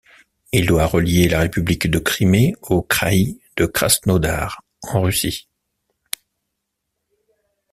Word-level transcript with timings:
Il 0.51 0.65
doit 0.65 0.87
relier 0.87 1.27
la 1.29 1.41
république 1.41 1.85
de 1.91 1.99
Crimée 1.99 2.55
au 2.63 2.81
kraï 2.81 3.39
de 3.55 3.67
Krasnodar, 3.67 4.63
en 4.81 5.01
Russie. 5.03 5.47